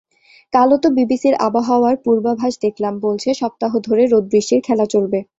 কালও 0.53 0.77
তো 0.77 0.87
বিবিসির 0.97 1.35
আবহাওয়ার 1.47 1.95
পূর্বাভাস 2.05 2.53
দেখলাম—বলছে, 2.61 3.29
সপ্তাহ 3.33 3.71
ধরে 3.87 4.03
রোদ-বৃষ্টির 4.05 4.61
খেলা 4.63 4.85
চলবে। 4.93 5.19